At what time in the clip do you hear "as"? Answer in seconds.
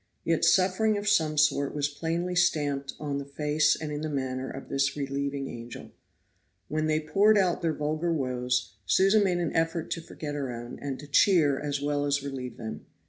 11.59-11.83, 12.05-12.23